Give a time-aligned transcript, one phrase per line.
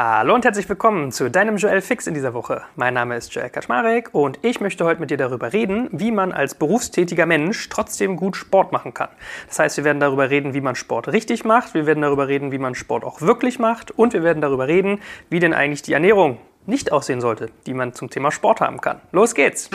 [0.00, 2.62] Hallo und herzlich willkommen zu deinem Joel Fix in dieser Woche.
[2.76, 6.30] Mein Name ist Joel Kaczmarek und ich möchte heute mit dir darüber reden, wie man
[6.30, 9.08] als berufstätiger Mensch trotzdem gut Sport machen kann.
[9.48, 12.52] Das heißt, wir werden darüber reden, wie man Sport richtig macht, wir werden darüber reden,
[12.52, 15.00] wie man Sport auch wirklich macht und wir werden darüber reden,
[15.30, 19.00] wie denn eigentlich die Ernährung nicht aussehen sollte, die man zum Thema Sport haben kann.
[19.10, 19.68] Los geht's!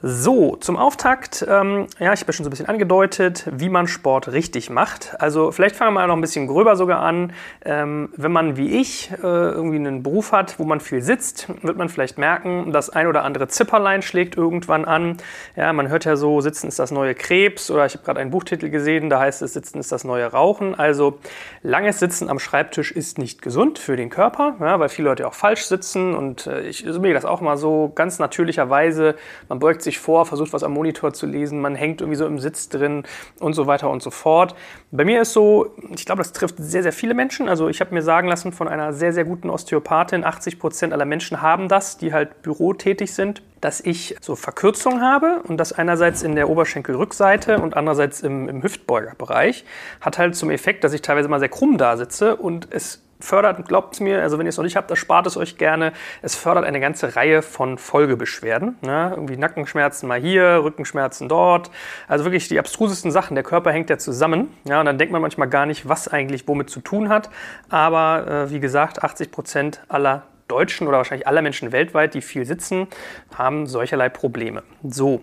[0.00, 3.88] So, zum Auftakt, ähm, ja, ich habe ja schon so ein bisschen angedeutet, wie man
[3.88, 5.20] Sport richtig macht.
[5.20, 7.32] Also vielleicht fangen wir mal noch ein bisschen gröber sogar an.
[7.64, 11.76] Ähm, wenn man wie ich äh, irgendwie einen Beruf hat, wo man viel sitzt, wird
[11.76, 15.16] man vielleicht merken, das ein oder andere Zipperlein schlägt irgendwann an.
[15.56, 18.30] Ja, man hört ja so, Sitzen ist das neue Krebs oder ich habe gerade einen
[18.30, 20.76] Buchtitel gesehen, da heißt es, Sitzen ist das neue Rauchen.
[20.76, 21.18] Also
[21.64, 25.34] langes Sitzen am Schreibtisch ist nicht gesund für den Körper, ja, weil viele Leute auch
[25.34, 29.16] falsch sitzen und äh, ich also das auch mal so ganz natürlicherweise,
[29.48, 32.26] man beugt sich sich vor, versucht was am Monitor zu lesen, man hängt irgendwie so
[32.26, 33.04] im Sitz drin
[33.40, 34.54] und so weiter und so fort.
[34.90, 37.48] Bei mir ist so, ich glaube, das trifft sehr, sehr viele Menschen.
[37.48, 41.04] Also ich habe mir sagen lassen von einer sehr, sehr guten Osteopathin, 80 Prozent aller
[41.04, 46.22] Menschen haben das, die halt bürotätig sind dass ich so Verkürzungen habe und das einerseits
[46.22, 49.64] in der Oberschenkelrückseite und andererseits im, im Hüftbeugerbereich
[50.00, 53.66] hat halt zum Effekt, dass ich teilweise mal sehr krumm da sitze und es fördert,
[53.66, 55.92] glaubt es mir, also wenn ihr es noch nicht habt, das spart es euch gerne.
[56.22, 58.76] Es fördert eine ganze Reihe von Folgebeschwerden.
[58.82, 59.12] Ne?
[59.14, 61.70] Irgendwie Nackenschmerzen mal hier, Rückenschmerzen dort.
[62.06, 63.34] Also wirklich die abstrusesten Sachen.
[63.34, 64.48] Der Körper hängt ja zusammen.
[64.64, 64.80] Ja?
[64.80, 67.30] Und dann denkt man manchmal gar nicht, was eigentlich womit zu tun hat.
[67.68, 72.44] Aber äh, wie gesagt, 80 Prozent aller Deutschen oder wahrscheinlich aller Menschen weltweit, die viel
[72.44, 72.88] sitzen,
[73.36, 74.62] haben solcherlei Probleme.
[74.82, 75.22] So,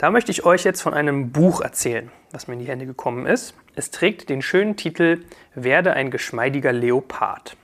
[0.00, 3.26] da möchte ich euch jetzt von einem Buch erzählen, was mir in die Hände gekommen
[3.26, 3.54] ist.
[3.74, 7.54] Es trägt den schönen Titel Werde ein geschmeidiger Leopard.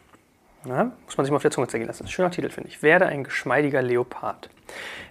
[0.66, 2.04] Na, muss man sich mal auf der Zunge zergehen lassen.
[2.04, 2.82] Ein schöner Titel, finde ich.
[2.82, 4.50] Werde ein geschmeidiger Leopard.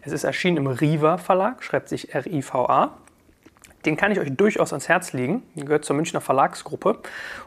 [0.04, 2.96] Es ist erschienen im Riva Verlag, schreibt sich R-I-V-A.
[3.86, 5.44] Den kann ich euch durchaus ans Herz legen.
[5.56, 7.00] Der gehört zur Münchner Verlagsgruppe.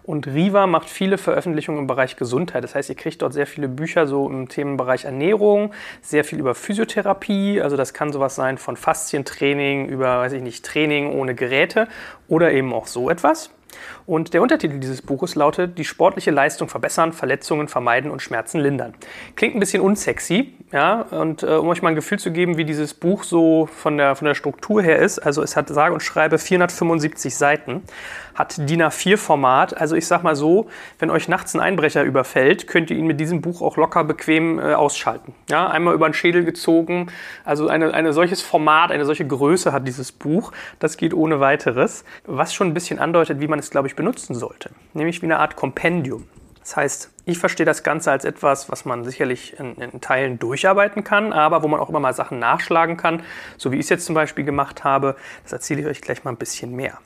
[0.05, 2.63] Und Riva macht viele Veröffentlichungen im Bereich Gesundheit.
[2.65, 6.55] Das heißt, ihr kriegt dort sehr viele Bücher so im Themenbereich Ernährung, sehr viel über
[6.55, 7.61] Physiotherapie.
[7.61, 11.89] Also das kann sowas sein von Faszientraining über, weiß ich nicht, Training ohne Geräte
[12.29, 13.51] oder eben auch so etwas.
[14.07, 18.95] Und der Untertitel dieses Buches lautet Die sportliche Leistung verbessern, Verletzungen vermeiden und Schmerzen lindern.
[19.37, 22.65] Klingt ein bisschen unsexy, ja, und äh, um euch mal ein Gefühl zu geben, wie
[22.65, 26.01] dieses Buch so von der, von der Struktur her ist, also es hat sage und
[26.01, 27.83] schreibe 475 Seiten,
[28.39, 30.69] hat DIN A4-Format, also ich sag mal so,
[30.99, 34.59] wenn euch nachts ein Einbrecher überfällt, könnt ihr ihn mit diesem Buch auch locker bequem
[34.59, 35.35] äh, ausschalten.
[35.51, 37.09] Ja, einmal über den Schädel gezogen,
[37.45, 42.05] also eine, eine solches Format, eine solche Größe hat dieses Buch, das geht ohne weiteres,
[42.27, 45.39] was schon ein bisschen andeutet, wie man es, glaube ich, benutzen sollte, nämlich wie eine
[45.39, 46.25] Art Kompendium.
[46.69, 51.03] Das heißt, ich verstehe das Ganze als etwas, was man sicherlich in, in, Teilen durcharbeiten
[51.03, 53.23] kann, aber wo man auch immer mal Sachen nachschlagen kann,
[53.57, 55.17] so wie ich es jetzt zum Beispiel gemacht habe.
[55.45, 56.99] Das erzähle ich euch gleich mal ein bisschen mehr.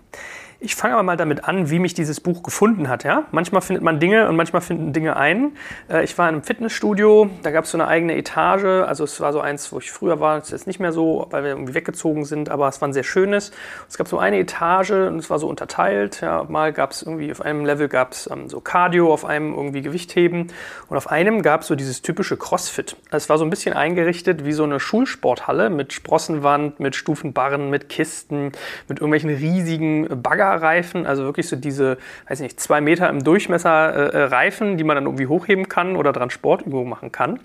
[0.65, 3.03] Ich fange aber mal damit an, wie mich dieses Buch gefunden hat.
[3.03, 3.25] Ja?
[3.33, 5.57] Manchmal findet man Dinge und manchmal finden Dinge ein.
[5.91, 8.87] Äh, ich war in einem Fitnessstudio, da gab es so eine eigene Etage.
[8.87, 11.27] Also es war so eins, wo ich früher war, das ist jetzt nicht mehr so,
[11.31, 13.51] weil wir irgendwie weggezogen sind, aber es war ein sehr schönes.
[13.89, 16.21] Es gab so eine Etage und es war so unterteilt.
[16.21, 16.45] Ja?
[16.45, 19.83] Mal gab es irgendwie, auf einem Level gab es ähm, so Cardio, auf einem irgendwie
[19.83, 20.53] Gewichtheben
[20.89, 22.95] und auf einem gab es so dieses typische Crossfit.
[23.11, 27.89] Es war so ein bisschen eingerichtet wie so eine Schulsporthalle mit Sprossenwand, mit Stufenbarren, mit
[27.89, 28.53] Kisten,
[28.87, 31.99] mit irgendwelchen riesigen Bagger Reifen, also wirklich so diese,
[32.29, 35.97] weiß nicht, zwei Meter im Durchmesser äh, äh, Reifen, die man dann irgendwie hochheben kann
[35.97, 37.41] oder dran Sportübungen machen kann.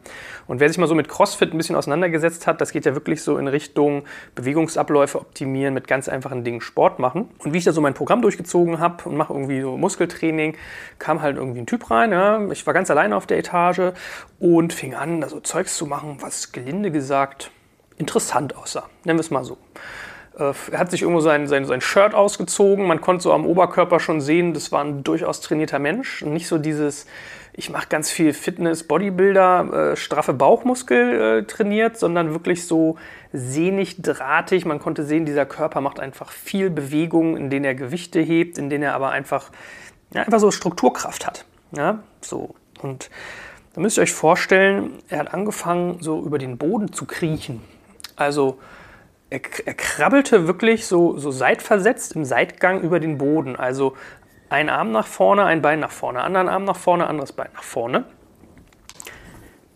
[0.47, 3.21] Und wer sich mal so mit CrossFit ein bisschen auseinandergesetzt hat, das geht ja wirklich
[3.21, 4.03] so in Richtung
[4.35, 7.29] Bewegungsabläufe optimieren, mit ganz einfachen Dingen Sport machen.
[7.39, 10.55] Und wie ich da so mein Programm durchgezogen habe und mache irgendwie so Muskeltraining,
[10.99, 12.11] kam halt irgendwie ein Typ rein.
[12.11, 12.39] Ja.
[12.51, 13.93] Ich war ganz alleine auf der Etage
[14.39, 17.51] und fing an, da so Zeugs zu machen, was gelinde gesagt
[17.97, 18.89] interessant aussah.
[19.03, 19.57] Nennen wir es mal so.
[20.37, 22.85] Äh, er hat sich irgendwo sein, sein, sein Shirt ausgezogen.
[22.85, 26.23] Man konnte so am Oberkörper schon sehen, das war ein durchaus trainierter Mensch.
[26.23, 27.07] Nicht so dieses,
[27.53, 32.97] ich mache ganz viel Fitness, Bodybuilder, äh, straffe Bauchmuskel äh, trainiert, sondern wirklich so
[33.33, 34.65] sehnig, drahtig.
[34.65, 38.69] Man konnte sehen, dieser Körper macht einfach viel Bewegung, in denen er Gewichte hebt, in
[38.69, 39.51] denen er aber einfach,
[40.13, 41.45] ja, einfach so Strukturkraft hat.
[41.75, 42.55] Ja, so.
[42.81, 43.09] Und
[43.73, 47.61] da müsst ihr euch vorstellen, er hat angefangen, so über den Boden zu kriechen.
[48.15, 48.59] Also
[49.29, 53.55] er, er krabbelte wirklich so, so seitversetzt im Seitgang über den Boden.
[53.55, 53.95] Also
[54.49, 57.63] ein Arm nach vorne, ein Bein nach vorne, anderen Arm nach vorne, anderes Bein nach
[57.63, 58.05] vorne.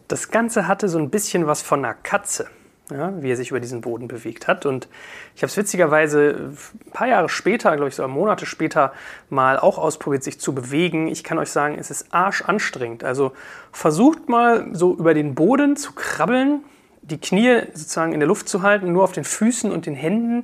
[0.07, 2.47] Das Ganze hatte so ein bisschen was von einer Katze,
[2.89, 4.65] ja, wie er sich über diesen Boden bewegt hat.
[4.65, 4.87] Und
[5.35, 6.51] ich habe es witzigerweise
[6.85, 8.93] ein paar Jahre später, glaube ich so Monate später,
[9.29, 11.07] mal auch ausprobiert, sich zu bewegen.
[11.07, 13.03] Ich kann euch sagen, es ist arschanstrengend.
[13.03, 13.33] Also
[13.71, 16.63] versucht mal so über den Boden zu krabbeln
[17.01, 20.43] die Knie sozusagen in der Luft zu halten, nur auf den Füßen und den Händen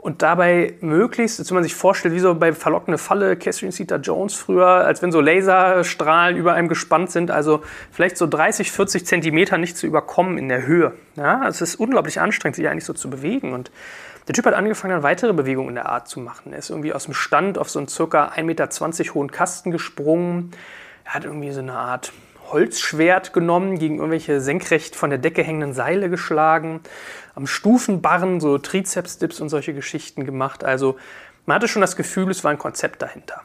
[0.00, 4.34] und dabei möglichst, dass man sich vorstellt, wie so bei verlockende Falle, Catherine Zeta Jones
[4.34, 9.58] früher, als wenn so Laserstrahlen über einem gespannt sind, also vielleicht so 30, 40 Zentimeter
[9.58, 10.94] nicht zu überkommen in der Höhe.
[11.16, 13.70] Ja, es ist unglaublich anstrengend, sich eigentlich so zu bewegen und
[14.26, 16.52] der Typ hat angefangen, dann weitere Bewegungen in der Art zu machen.
[16.52, 20.52] Er ist irgendwie aus dem Stand auf so einen circa 1,20 Meter hohen Kasten gesprungen.
[21.04, 22.12] Er hat irgendwie so eine Art
[22.52, 26.80] Holzschwert genommen, gegen irgendwelche senkrecht von der Decke hängenden Seile geschlagen,
[27.34, 30.64] am Stufenbarren so Trizeps-Dips und solche Geschichten gemacht.
[30.64, 30.96] Also
[31.46, 33.42] man hatte schon das Gefühl, es war ein Konzept dahinter.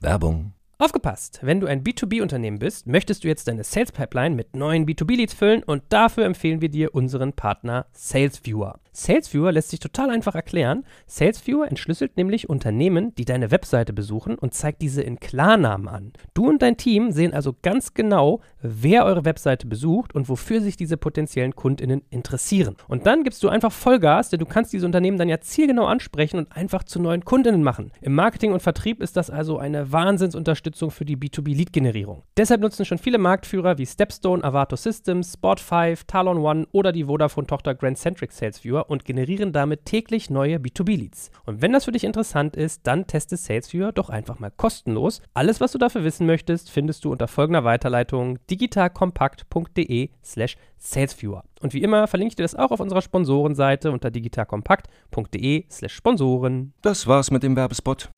[0.00, 0.52] Werbung.
[0.78, 1.38] Aufgepasst!
[1.40, 5.62] Wenn du ein B2B-Unternehmen bist, möchtest du jetzt deine Sales Pipeline mit neuen B2B-Leads füllen
[5.62, 8.78] und dafür empfehlen wir dir unseren Partner SalesViewer.
[8.92, 10.84] SalesViewer lässt sich total einfach erklären.
[11.06, 16.12] SalesViewer entschlüsselt nämlich Unternehmen, die deine Webseite besuchen und zeigt diese in Klarnamen an.
[16.34, 20.76] Du und dein Team sehen also ganz genau, wer eure Webseite besucht und wofür sich
[20.76, 22.76] diese potenziellen KundInnen interessieren.
[22.88, 26.38] Und dann gibst du einfach Vollgas, denn du kannst diese Unternehmen dann ja zielgenau ansprechen
[26.38, 27.92] und einfach zu neuen KundInnen machen.
[28.02, 32.22] Im Marketing und Vertrieb ist das also eine Wahnsinnsunterstützung für die B2B-Lead-Generierung.
[32.36, 37.74] Deshalb nutzen schon viele Marktführer wie Stepstone, Avato Systems, Spot5, Talon One oder die Vodafone-Tochter
[37.74, 41.30] Grand Centric SalesViewer und generieren damit täglich neue B2B-Leads.
[41.44, 45.22] Und wenn das für dich interessant ist, dann teste SalesViewer doch einfach mal kostenlos.
[45.34, 51.44] Alles, was du dafür wissen möchtest, findest du unter folgender Weiterleitung digitalkompakt.de slash salesviewer.
[51.60, 56.72] Und wie immer verlinke ich dir das auch auf unserer Sponsorenseite unter digitalkompakt.de slash Sponsoren.
[56.82, 58.10] Das war's mit dem Werbespot.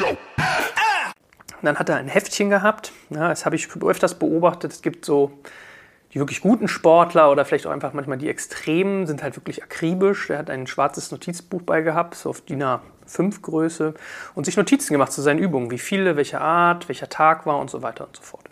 [1.62, 2.93] Dann hat er ein Heftchen gehabt.
[3.10, 4.72] Ja, das habe ich öfters beobachtet.
[4.72, 5.32] Es gibt so
[6.12, 10.31] die wirklich guten Sportler oder vielleicht auch einfach manchmal die Extremen sind halt wirklich akribisch.
[10.31, 13.94] Er hat ein schwarzes Notizbuch bei gehabt, so auf DIN A5 Größe
[14.34, 17.70] und sich Notizen gemacht zu seinen Übungen, wie viele, welche Art, welcher Tag war und
[17.70, 18.44] so weiter und so fort.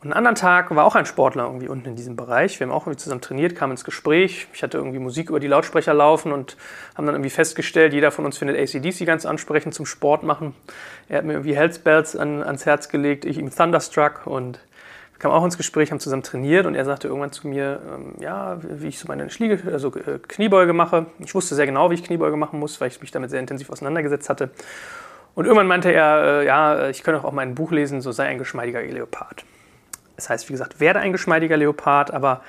[0.00, 2.60] Und einen anderen Tag war auch ein Sportler irgendwie unten in diesem Bereich.
[2.60, 4.46] Wir haben auch irgendwie zusammen trainiert, kamen ins Gespräch.
[4.52, 6.56] Ich hatte irgendwie Musik über die Lautsprecher laufen und
[6.96, 10.54] haben dann irgendwie festgestellt, jeder von uns findet ACDC ganz ansprechend zum Sport machen.
[11.08, 14.60] Er hat mir irgendwie Health Bells an, ans Herz gelegt, ich ihm Thunderstruck und
[15.18, 18.58] kam auch ins Gespräch, haben zusammen trainiert und er sagte irgendwann zu mir, ähm, ja,
[18.62, 21.06] wie ich so meine Schliege, also äh, Kniebeuge mache.
[21.18, 23.68] Ich wusste sehr genau, wie ich Kniebeuge machen muss, weil ich mich damit sehr intensiv
[23.68, 24.50] auseinandergesetzt hatte.
[25.34, 28.38] Und irgendwann meinte er, äh, ja, ich könnte auch mein Buch lesen, so sei ein
[28.38, 29.44] geschmeidiger Leopard.
[30.18, 32.42] Das heißt, wie gesagt, werde ein geschmeidiger Leopard, aber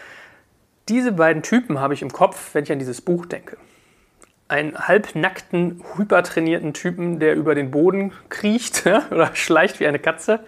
[0.89, 3.57] diese beiden Typen habe ich im Kopf, wenn ich an dieses Buch denke
[4.49, 10.39] einen halbnackten, hypertrainierten Typen, der über den Boden kriecht oder schleicht wie eine Katze.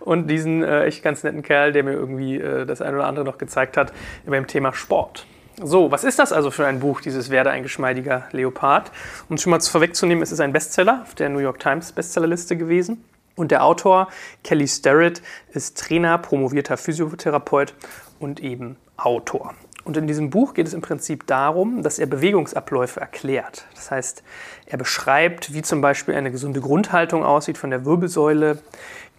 [0.00, 3.24] Und diesen äh, echt ganz netten Kerl, der mir irgendwie äh, das eine oder andere
[3.24, 3.92] noch gezeigt hat
[4.26, 5.26] beim Thema Sport.
[5.60, 8.92] So, was ist das also für ein Buch, dieses Werde ein geschmeidiger Leopard?
[9.28, 12.56] Um es schon mal vorwegzunehmen, es ist ein Bestseller auf der New York Times Bestsellerliste
[12.56, 13.02] gewesen.
[13.38, 14.08] Und der Autor,
[14.42, 17.72] Kelly Starrett, ist Trainer, promovierter Physiotherapeut
[18.18, 19.54] und eben Autor.
[19.84, 23.66] Und in diesem Buch geht es im Prinzip darum, dass er Bewegungsabläufe erklärt.
[23.76, 24.24] Das heißt,
[24.66, 28.58] er beschreibt, wie zum Beispiel eine gesunde Grundhaltung aussieht von der Wirbelsäule,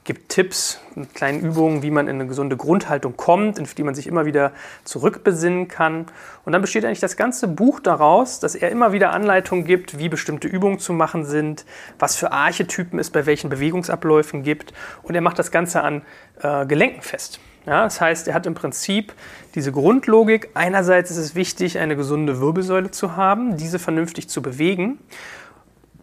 [0.03, 3.95] gibt Tipps mit kleinen Übungen, wie man in eine gesunde Grundhaltung kommt, in die man
[3.95, 4.51] sich immer wieder
[4.83, 6.05] zurückbesinnen kann.
[6.45, 10.09] Und dann besteht eigentlich das ganze Buch daraus, dass er immer wieder Anleitungen gibt, wie
[10.09, 11.65] bestimmte Übungen zu machen sind,
[11.99, 14.73] was für Archetypen es bei welchen Bewegungsabläufen gibt.
[15.03, 16.01] Und er macht das Ganze an
[16.41, 17.39] äh, Gelenken fest.
[17.65, 19.13] Ja, das heißt, er hat im Prinzip
[19.53, 20.49] diese Grundlogik.
[20.53, 24.97] Einerseits ist es wichtig, eine gesunde Wirbelsäule zu haben, diese vernünftig zu bewegen.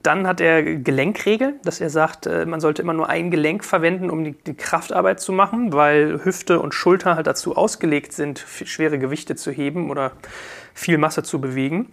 [0.07, 4.09] Dann hat er Gelenkregeln, dass er sagt, äh, man sollte immer nur ein Gelenk verwenden,
[4.09, 9.35] um die, Kraftarbeit zu machen, weil Hüfte und Schulter halt dazu ausgelegt sind, schwere Gewichte
[9.35, 10.13] zu heben oder
[10.75, 11.93] viel Masse zu bewegen.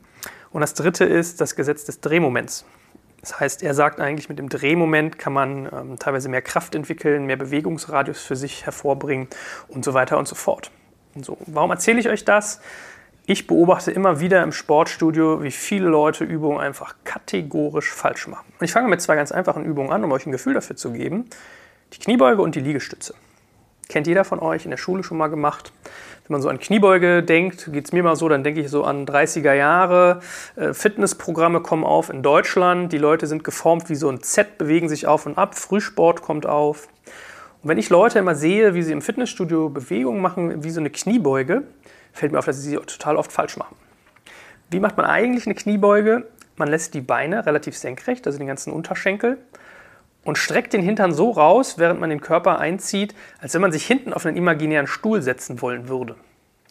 [0.52, 2.66] Und das dritte ist das Gesetz des Drehmoments.
[3.22, 7.26] Das heißt, er sagt eigentlich, mit dem Drehmoment kann man ähm, teilweise mehr Kraft entwickeln,
[7.26, 9.28] mehr Bewegungsradius für sich hervorbringen
[9.70, 10.70] und so weiter und so fort.
[11.16, 12.62] Und so, warum erzähle ich euch das?
[13.26, 18.46] Ich beobachte immer wieder im Sportstudio, wie viele Leute Übungen einfach kategorisch falsch machen.
[18.60, 20.92] Und ich fange mit zwei ganz einfachen Übungen an, um euch ein Gefühl dafür zu
[20.92, 21.30] geben.
[21.94, 23.14] Die Kniebeuge und die Liegestütze.
[23.88, 25.72] Kennt jeder von euch in der Schule schon mal gemacht.
[26.28, 28.84] Wenn man so an Kniebeuge denkt, geht es mir mal so, dann denke ich so
[28.84, 30.20] an 30er Jahre.
[30.58, 32.92] Äh, Fitnessprogramme kommen auf in Deutschland.
[32.92, 35.56] Die Leute sind geformt wie so ein Z, bewegen sich auf und ab.
[35.56, 36.90] Frühsport kommt auf.
[37.62, 40.90] Und wenn ich Leute immer sehe, wie sie im Fitnessstudio Bewegungen machen, wie so eine
[40.90, 41.64] Kniebeuge,
[42.14, 43.76] fällt mir auf, dass sie sie total oft falsch machen.
[44.70, 46.28] Wie macht man eigentlich eine Kniebeuge?
[46.56, 49.38] Man lässt die Beine relativ senkrecht, also den ganzen Unterschenkel,
[50.24, 53.86] und streckt den Hintern so raus, während man den Körper einzieht, als wenn man sich
[53.86, 56.16] hinten auf einen imaginären Stuhl setzen wollen würde.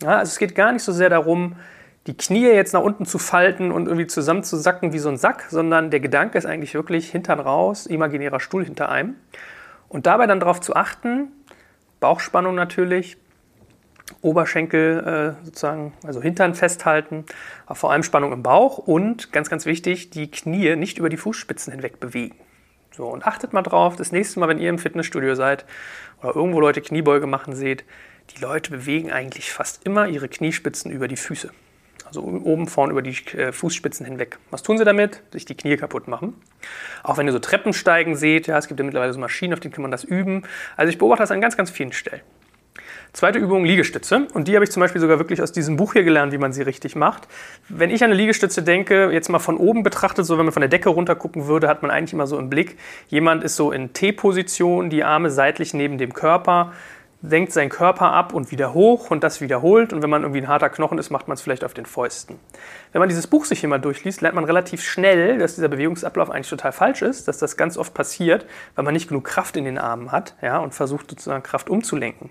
[0.01, 1.57] Ja, also es geht gar nicht so sehr darum,
[2.07, 5.91] die Knie jetzt nach unten zu falten und irgendwie zusammenzusacken wie so ein Sack, sondern
[5.91, 9.15] der Gedanke ist eigentlich wirklich Hintern raus, imaginärer Stuhl hinter einem.
[9.89, 11.29] Und dabei dann darauf zu achten,
[12.01, 13.19] Bauchspannung natürlich,
[14.21, 17.25] Oberschenkel äh, sozusagen, also Hintern festhalten,
[17.67, 21.17] aber vor allem Spannung im Bauch und ganz, ganz wichtig, die Knie nicht über die
[21.17, 22.37] Fußspitzen hinweg bewegen.
[22.95, 25.65] So, und achtet mal drauf, das nächste Mal, wenn ihr im Fitnessstudio seid
[26.23, 27.85] oder irgendwo Leute Kniebeuge machen seht,
[28.37, 31.51] die Leute bewegen eigentlich fast immer ihre Kniespitzen über die Füße.
[32.05, 34.39] Also oben vorne über die äh, Fußspitzen hinweg.
[34.51, 35.23] Was tun sie damit?
[35.33, 36.35] Sich die Knie kaputt machen.
[37.03, 39.73] Auch wenn ihr so Treppensteigen seht, ja, es gibt ja mittlerweile so Maschinen, auf denen
[39.73, 40.43] kann man das üben.
[40.77, 42.21] Also ich beobachte das an ganz, ganz vielen Stellen.
[43.13, 44.27] Zweite Übung, Liegestütze.
[44.33, 46.55] Und die habe ich zum Beispiel sogar wirklich aus diesem Buch hier gelernt, wie man
[46.55, 47.29] sie richtig macht.
[47.69, 50.63] Wenn ich an eine Liegestütze denke, jetzt mal von oben betrachtet, so wenn man von
[50.63, 52.79] der Decke runter gucken würde, hat man eigentlich immer so im Blick,
[53.09, 56.73] jemand ist so in T-Position, die Arme seitlich neben dem Körper,
[57.23, 59.93] senkt seinen Körper ab und wieder hoch und das wiederholt.
[59.93, 62.39] Und wenn man irgendwie ein harter Knochen ist, macht man es vielleicht auf den Fäusten.
[62.91, 66.31] Wenn man dieses Buch sich hier mal durchliest, lernt man relativ schnell, dass dieser Bewegungsablauf
[66.31, 69.65] eigentlich total falsch ist, dass das ganz oft passiert, weil man nicht genug Kraft in
[69.65, 72.31] den Armen hat ja, und versucht sozusagen Kraft umzulenken.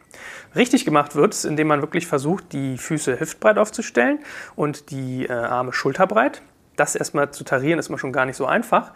[0.55, 4.19] Richtig gemacht wird es, indem man wirklich versucht, die Füße hüftbreit aufzustellen
[4.55, 6.41] und die äh, Arme schulterbreit.
[6.75, 8.91] Das erstmal zu tarieren ist mal schon gar nicht so einfach.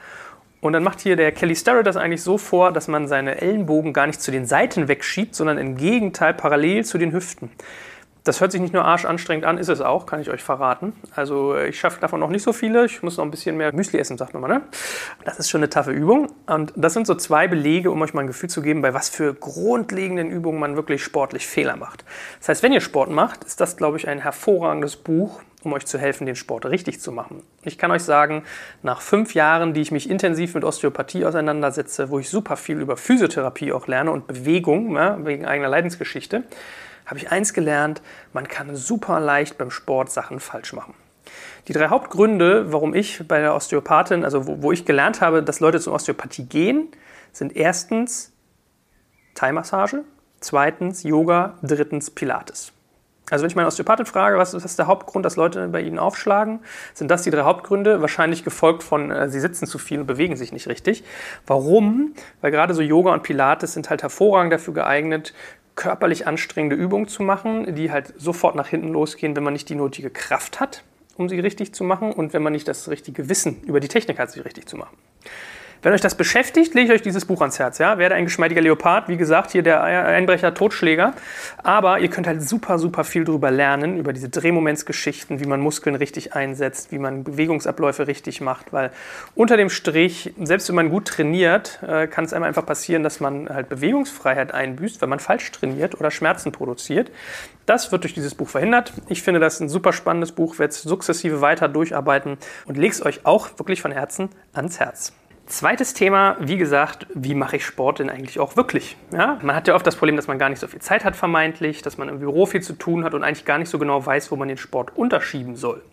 [0.65, 3.93] Und dann macht hier der Kelly Starrett das eigentlich so vor, dass man seine Ellenbogen
[3.93, 7.51] gar nicht zu den Seiten wegschiebt, sondern im Gegenteil parallel zu den Hüften.
[8.23, 10.93] Das hört sich nicht nur arschanstrengend an, ist es auch, kann ich euch verraten.
[11.15, 12.85] Also ich schaffe davon noch nicht so viele.
[12.85, 14.47] Ich muss noch ein bisschen mehr Müsli essen, sagt man mal.
[14.47, 14.61] Ne?
[15.23, 16.31] Das ist schon eine taffe Übung.
[16.47, 19.09] Und das sind so zwei Belege, um euch mal ein Gefühl zu geben, bei was
[19.09, 22.03] für grundlegenden Übungen man wirklich sportlich Fehler macht.
[22.39, 25.85] Das heißt, wenn ihr Sport macht, ist das, glaube ich, ein hervorragendes Buch, um euch
[25.85, 27.43] zu helfen, den Sport richtig zu machen.
[27.63, 28.43] Ich kann euch sagen,
[28.83, 32.97] nach fünf Jahren, die ich mich intensiv mit Osteopathie auseinandersetze, wo ich super viel über
[32.97, 36.43] Physiotherapie auch lerne und Bewegung, ja, wegen eigener Leidensgeschichte,
[37.05, 38.01] habe ich eins gelernt,
[38.33, 40.93] man kann super leicht beim Sport Sachen falsch machen.
[41.67, 45.59] Die drei Hauptgründe, warum ich bei der Osteopathin, also wo, wo ich gelernt habe, dass
[45.59, 46.89] Leute zur Osteopathie gehen,
[47.31, 48.31] sind erstens
[49.33, 50.03] Thai-Massage,
[50.39, 52.71] zweitens Yoga, drittens Pilates.
[53.29, 56.59] Also wenn ich meine Osteopathin frage, was ist der Hauptgrund, dass Leute bei ihnen aufschlagen,
[56.93, 60.35] sind das die drei Hauptgründe, wahrscheinlich gefolgt von, äh, sie sitzen zu viel und bewegen
[60.37, 61.03] sich nicht richtig.
[61.47, 62.13] Warum?
[62.41, 65.33] Weil gerade so Yoga und Pilates sind halt hervorragend dafür geeignet,
[65.75, 69.75] körperlich anstrengende Übungen zu machen, die halt sofort nach hinten losgehen, wenn man nicht die
[69.75, 70.83] nötige Kraft hat,
[71.17, 74.19] um sie richtig zu machen und wenn man nicht das richtige Wissen über die Technik
[74.19, 74.95] hat, sie richtig zu machen.
[75.85, 77.77] Wenn euch das beschäftigt, lege ich euch dieses Buch ans Herz.
[77.77, 77.99] Ja?
[77.99, 81.13] Werde ein geschmeidiger Leopard, wie gesagt, hier der Einbrecher, Totschläger.
[81.61, 85.95] Aber ihr könnt halt super, super viel darüber lernen, über diese Drehmomentsgeschichten, wie man Muskeln
[85.95, 88.73] richtig einsetzt, wie man Bewegungsabläufe richtig macht.
[88.73, 88.89] Weil
[89.35, 93.19] unter dem Strich, selbst wenn man gut trainiert, äh, kann es einem einfach passieren, dass
[93.19, 97.11] man halt Bewegungsfreiheit einbüßt, wenn man falsch trainiert oder Schmerzen produziert.
[97.67, 98.91] Das wird durch dieses Buch verhindert.
[99.07, 103.05] Ich finde das ein super spannendes Buch, werde es sukzessive weiter durcharbeiten und lege es
[103.05, 105.13] euch auch wirklich von Herzen ans Herz.
[105.47, 108.97] Zweites Thema, wie gesagt, wie mache ich Sport denn eigentlich auch wirklich?
[109.13, 111.15] Ja, man hat ja oft das Problem, dass man gar nicht so viel Zeit hat
[111.15, 114.03] vermeintlich, dass man im Büro viel zu tun hat und eigentlich gar nicht so genau
[114.03, 115.83] weiß, wo man den Sport unterschieben soll.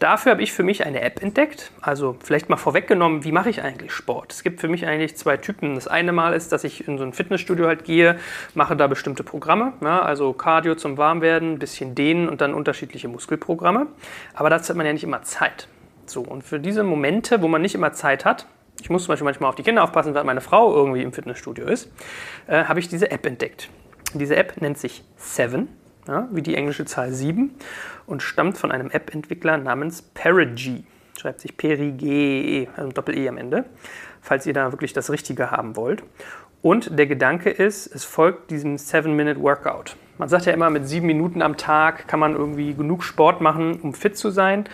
[0.00, 1.70] Dafür habe ich für mich eine App entdeckt.
[1.80, 4.32] Also vielleicht mal vorweggenommen, wie mache ich eigentlich Sport?
[4.32, 5.76] Es gibt für mich eigentlich zwei Typen.
[5.76, 8.18] Das eine Mal ist, dass ich in so ein Fitnessstudio halt gehe,
[8.54, 13.06] mache da bestimmte Programme, ja, also Cardio zum Warmwerden, ein bisschen Dehnen und dann unterschiedliche
[13.06, 13.86] Muskelprogramme.
[14.34, 15.68] Aber dazu hat man ja nicht immer Zeit.
[16.06, 18.46] So, und für diese Momente, wo man nicht immer Zeit hat,
[18.80, 21.66] ich muss zum Beispiel manchmal auf die Kinder aufpassen, weil meine Frau irgendwie im Fitnessstudio
[21.66, 21.90] ist,
[22.46, 23.68] äh, habe ich diese App entdeckt.
[24.14, 25.68] Diese App nennt sich Seven,
[26.06, 27.54] ja, wie die englische Zahl 7
[28.06, 30.84] und stammt von einem App-Entwickler namens Perigee.
[31.18, 33.64] Schreibt sich Perigee, also Doppel-E am Ende,
[34.20, 36.02] falls ihr da wirklich das Richtige haben wollt.
[36.62, 39.96] Und der Gedanke ist, es folgt diesem 7-Minute-Workout.
[40.18, 43.80] Man sagt ja immer, mit sieben Minuten am Tag kann man irgendwie genug Sport machen,
[43.80, 44.68] um fit zu sein.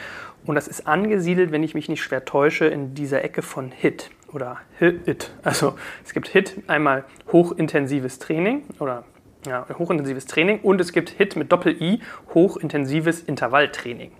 [0.46, 4.10] Und das ist angesiedelt, wenn ich mich nicht schwer täusche, in dieser Ecke von HIT
[4.32, 5.30] oder HIT.
[5.42, 9.04] Also es gibt HIT einmal hochintensives Training oder
[9.46, 12.00] ja, hochintensives Training und es gibt HIT mit Doppel-I,
[12.34, 14.10] hochintensives Intervalltraining.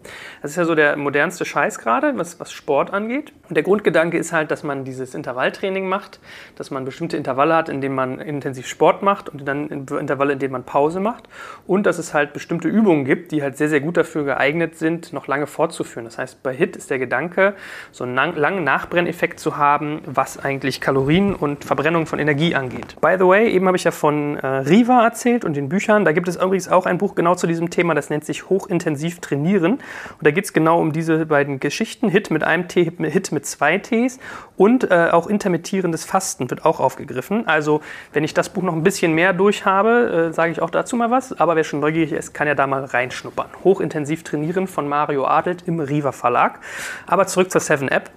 [0.43, 3.33] Das ist ja so der modernste Scheiß gerade, was, was Sport angeht.
[3.49, 6.21] Und der Grundgedanke ist halt, dass man dieses Intervalltraining macht,
[6.55, 10.39] dass man bestimmte Intervalle hat, in denen man intensiv Sport macht und dann Intervalle, in
[10.39, 11.29] denen man Pause macht.
[11.67, 15.13] Und dass es halt bestimmte Übungen gibt, die halt sehr, sehr gut dafür geeignet sind,
[15.13, 16.05] noch lange fortzuführen.
[16.05, 17.55] Das heißt, bei HIT ist der Gedanke,
[17.91, 22.97] so einen langen Nachbrenneffekt zu haben, was eigentlich Kalorien und Verbrennung von Energie angeht.
[23.01, 26.05] By the way, eben habe ich ja von äh, Riva erzählt und den Büchern.
[26.05, 29.21] Da gibt es übrigens auch ein Buch genau zu diesem Thema, das nennt sich Hochintensiv
[29.21, 29.73] trainieren.
[29.73, 32.09] Und da geht es genau um diese beiden Geschichten.
[32.09, 34.19] Hit mit einem T, Hit mit zwei Ts
[34.57, 37.47] und äh, auch intermittierendes Fasten wird auch aufgegriffen.
[37.49, 37.81] Also
[38.13, 40.97] wenn ich das Buch noch ein bisschen mehr durch habe, äh, sage ich auch dazu
[40.97, 41.39] mal was.
[41.39, 43.49] Aber wer schon neugierig ist, kann ja da mal reinschnuppern.
[43.65, 46.61] Hochintensiv trainieren von Mario Adelt im Riva Verlag.
[47.07, 48.11] Aber zurück zur 7 App.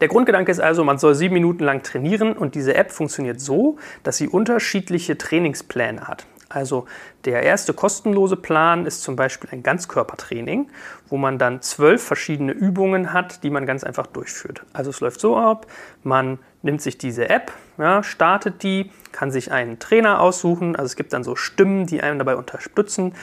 [0.00, 3.76] Der Grundgedanke ist also, man soll sieben Minuten lang trainieren und diese App funktioniert so,
[4.02, 6.26] dass sie unterschiedliche Trainingspläne hat.
[6.48, 6.86] Also
[7.26, 10.68] Der erste kostenlose Plan ist zum Beispiel ein Ganzkörpertraining,
[11.10, 14.62] wo man dann zwölf verschiedene Übungen hat, die man ganz einfach durchführt.
[14.72, 15.66] Also es läuft so ab,
[16.02, 20.76] man nimmt sich diese App, ja, startet die, kann sich einen Trainer aussuchen.
[20.76, 23.14] Also es gibt dann so Stimmen, die einem dabei unterstützen.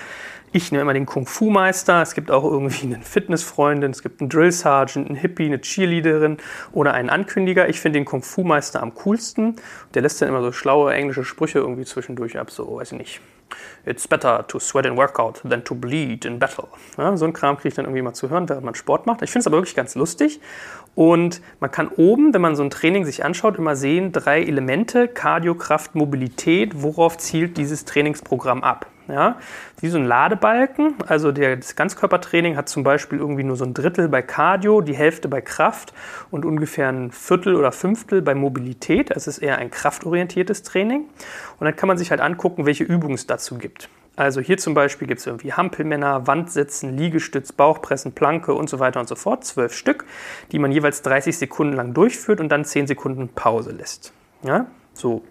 [0.54, 2.02] Ich nehme immer den Kung-Fu-Meister.
[2.02, 6.38] Es gibt auch irgendwie einen Fitnessfreundin, es gibt einen Drill Sergeant, einen Hippie, eine Cheerleaderin
[6.72, 7.68] oder einen Ankündiger.
[7.68, 9.58] Ich finde den Kung-Fu-Meister am coolsten.
[9.94, 13.22] Der lässt dann immer so schlaue englische Sprüche irgendwie zwischendurch ab, so weiß ich nicht.
[13.86, 16.68] It's better to sweat in workout than to bleed in battle.
[16.98, 19.22] Ja, so ein Kram kriege ich dann irgendwie mal zu hören, während man Sport macht.
[19.22, 20.40] Ich finde es aber wirklich ganz lustig.
[20.98, 25.08] Und man kann oben, wenn man so ein Training sich anschaut, immer sehen, drei Elemente,
[25.08, 28.88] Cardio, Kraft, Mobilität, worauf zielt dieses Trainingsprogramm ab.
[29.08, 29.38] Ja,
[29.80, 30.96] wie so ein Ladebalken.
[31.06, 34.96] Also der, das Ganzkörpertraining hat zum Beispiel irgendwie nur so ein Drittel bei Cardio, die
[34.96, 35.94] Hälfte bei Kraft
[36.32, 39.12] und ungefähr ein Viertel oder Fünftel bei Mobilität.
[39.12, 41.02] Es ist eher ein kraftorientiertes Training.
[41.60, 43.88] Und dann kann man sich halt angucken, welche Übungen es dazu gibt.
[44.18, 49.00] Also hier zum Beispiel gibt es irgendwie Hampelmänner, Wandsitzen, Liegestütz, Bauchpressen, Planke und so weiter
[49.00, 49.46] und so fort.
[49.46, 50.06] Zwölf Stück,
[50.52, 54.12] die man jeweils 30 Sekunden lang durchführt und dann 10 Sekunden Pause lässt.
[54.42, 55.22] Ja, so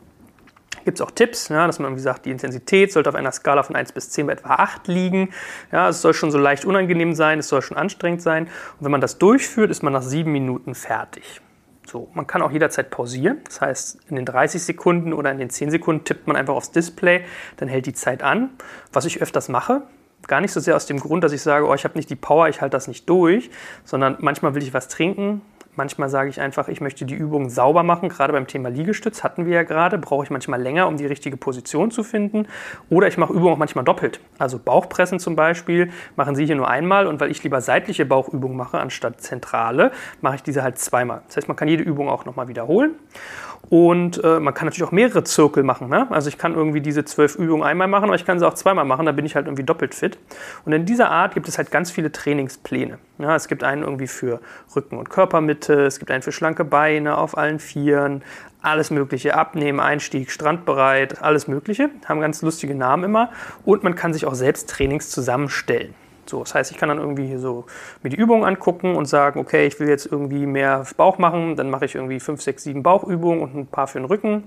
[0.85, 3.64] gibt es auch Tipps, ja, dass man irgendwie sagt, die Intensität sollte auf einer Skala
[3.64, 5.31] von 1 bis 10 bei etwa 8 liegen.
[5.73, 8.45] Ja, es soll schon so leicht unangenehm sein, es soll schon anstrengend sein.
[8.45, 11.40] Und wenn man das durchführt, ist man nach 7 Minuten fertig.
[11.87, 13.38] So, man kann auch jederzeit pausieren.
[13.45, 16.73] Das heißt, in den 30 Sekunden oder in den 10 Sekunden tippt man einfach aufs
[16.73, 17.25] Display,
[17.59, 18.50] dann hält die Zeit an.
[18.93, 19.83] Was ich öfters mache,
[20.26, 22.16] gar nicht so sehr aus dem Grund, dass ich sage, oh, ich habe nicht die
[22.16, 23.50] Power, ich halte das nicht durch,
[23.85, 25.43] sondern manchmal will ich was trinken,
[25.76, 28.09] Manchmal sage ich einfach, ich möchte die Übung sauber machen.
[28.09, 31.37] Gerade beim Thema Liegestütz hatten wir ja gerade, brauche ich manchmal länger, um die richtige
[31.37, 32.49] Position zu finden.
[32.88, 34.21] Oder ich mache Übungen auch manchmal doppelt.
[34.38, 38.56] Also Bauchpressen zum Beispiel machen Sie hier nur einmal und weil ich lieber seitliche Bauchübungen
[38.56, 41.23] mache anstatt zentrale, mache ich diese halt zweimal.
[41.26, 42.95] Das heißt, man kann jede Übung auch nochmal wiederholen.
[43.68, 45.88] Und äh, man kann natürlich auch mehrere Zirkel machen.
[45.88, 46.06] Ne?
[46.11, 48.85] Also ich kann irgendwie diese zwölf Übungen einmal machen, aber ich kann sie auch zweimal
[48.85, 50.18] machen, da bin ich halt irgendwie doppelt fit.
[50.64, 52.99] Und in dieser Art gibt es halt ganz viele Trainingspläne.
[53.18, 54.40] Ja, es gibt einen irgendwie für
[54.75, 58.23] Rücken- und Körpermitte, es gibt einen für schlanke Beine auf allen Vieren,
[58.62, 61.91] alles Mögliche, Abnehmen, Einstieg, Strandbereit, alles Mögliche.
[62.06, 63.30] Haben ganz lustige Namen immer.
[63.64, 65.95] Und man kann sich auch selbst Trainings zusammenstellen.
[66.28, 67.65] So, das heißt, ich kann dann irgendwie hier so
[68.02, 71.71] mir die Übungen angucken und sagen, okay, ich will jetzt irgendwie mehr Bauch machen, dann
[71.71, 74.45] mache ich irgendwie fünf, sechs, sieben Bauchübungen und ein paar für den Rücken.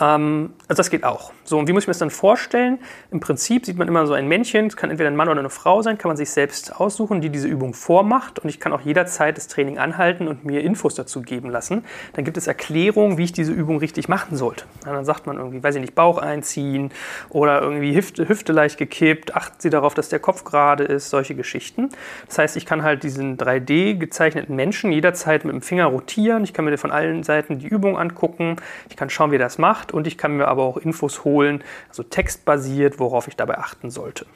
[0.00, 1.32] Ähm, also das geht auch.
[1.44, 2.78] So, und wie muss ich mir das dann vorstellen?
[3.10, 5.82] Im Prinzip sieht man immer so ein Männchen, kann entweder ein Mann oder eine Frau
[5.82, 8.38] sein, kann man sich selbst aussuchen, die diese Übung vormacht.
[8.38, 11.84] Und ich kann auch jederzeit das Training anhalten und mir Infos dazu geben lassen.
[12.12, 14.64] Dann gibt es Erklärungen, wie ich diese Übung richtig machen sollte.
[14.84, 16.90] Ja, dann sagt man irgendwie, weiß ich nicht, Bauch einziehen
[17.30, 21.34] oder irgendwie Hüfte, Hüfte leicht gekippt, achten Sie darauf, dass der Kopf gerade ist, solche
[21.34, 21.88] Geschichten.
[22.26, 26.44] Das heißt, ich kann halt diesen 3D gezeichneten Menschen jederzeit mit dem Finger rotieren.
[26.44, 28.56] Ich kann mir von allen Seiten die Übung angucken.
[28.90, 31.62] Ich kann schauen, wie er das macht und ich kann mir aber auch Infos holen,
[31.88, 34.26] also textbasiert, worauf ich dabei achten sollte.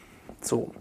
[0.44, 0.72] So.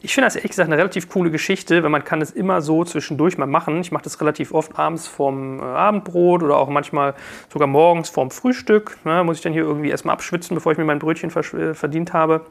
[0.00, 2.84] Ich finde das ehrlich gesagt eine relativ coole Geschichte, weil man kann es immer so
[2.84, 3.80] zwischendurch mal machen.
[3.80, 7.14] Ich mache das relativ oft abends vorm äh, Abendbrot oder auch manchmal
[7.52, 8.96] sogar morgens vorm Frühstück.
[9.04, 12.12] Ne, muss ich dann hier irgendwie erstmal abschwitzen, bevor ich mir mein Brötchen äh, verdient
[12.12, 12.46] habe.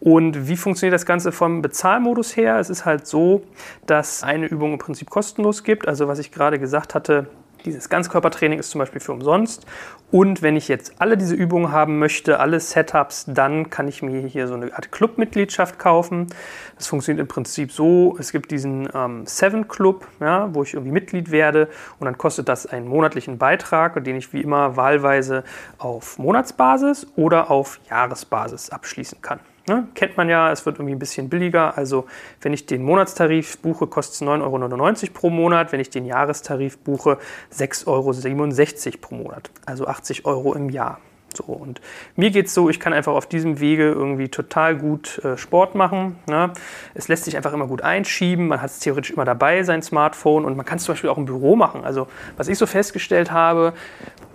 [0.00, 2.58] Und wie funktioniert das Ganze vom Bezahlmodus her?
[2.58, 3.42] Es ist halt so,
[3.86, 5.86] dass eine Übung im Prinzip kostenlos gibt.
[5.86, 7.28] Also was ich gerade gesagt hatte,
[7.64, 9.66] dieses Ganzkörpertraining ist zum Beispiel für umsonst.
[10.10, 14.20] Und wenn ich jetzt alle diese Übungen haben möchte, alle Setups, dann kann ich mir
[14.26, 16.26] hier so eine Art Clubmitgliedschaft kaufen.
[16.76, 20.92] Das funktioniert im Prinzip so: Es gibt diesen ähm, Seven Club, ja, wo ich irgendwie
[20.92, 21.68] Mitglied werde.
[21.98, 25.44] Und dann kostet das einen monatlichen Beitrag, den ich wie immer wahlweise
[25.78, 29.40] auf Monatsbasis oder auf Jahresbasis abschließen kann.
[29.66, 29.88] Ne?
[29.94, 31.76] Kennt man ja, es wird irgendwie ein bisschen billiger.
[31.76, 32.06] Also
[32.40, 35.72] wenn ich den Monatstarif buche, kostet es 9,99 Euro pro Monat.
[35.72, 37.18] Wenn ich den Jahrestarif buche,
[37.56, 39.50] 6,67 Euro pro Monat.
[39.66, 40.98] Also 80 Euro im Jahr.
[41.34, 41.80] So, und
[42.16, 45.74] mir geht es so, ich kann einfach auf diesem Wege irgendwie total gut äh, Sport
[45.74, 46.16] machen.
[46.26, 46.52] Ne?
[46.94, 50.44] Es lässt sich einfach immer gut einschieben, man hat es theoretisch immer dabei, sein Smartphone,
[50.44, 51.84] und man kann es zum Beispiel auch im Büro machen.
[51.84, 53.74] Also, was ich so festgestellt habe,